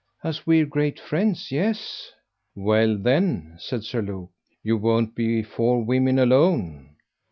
"As 0.23 0.47
we're 0.47 0.65
great 0.65 0.99
friends 0.99 1.51
yes." 1.51 2.11
"Well 2.55 2.97
then," 2.97 3.57
said 3.59 3.83
Sir 3.83 4.01
Luke, 4.01 4.31
"you 4.63 4.75
won't 4.77 5.13
be 5.13 5.43
four 5.43 5.83
women 5.85 6.17
alone." 6.17 6.95